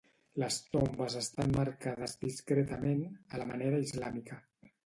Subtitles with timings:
[0.43, 3.07] Les tombes estan marcades discretament,
[3.37, 4.43] a la manera islàmica.